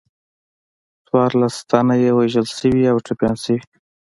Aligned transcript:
څوارلس 1.07 1.55
تنه 1.69 1.95
یې 2.03 2.11
وژل 2.19 2.47
شوي 2.57 2.83
او 2.91 2.97
ټپیان 3.05 3.35
شوي. 3.43 3.61